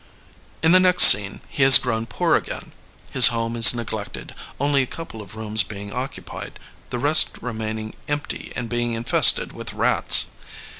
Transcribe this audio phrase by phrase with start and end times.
[0.63, 2.71] In the next scene he has grown poor again;
[3.13, 6.57] his home is neglected, only a couple of rooms being occupied,
[6.89, 10.25] the rest remaining empty and being infested with rats.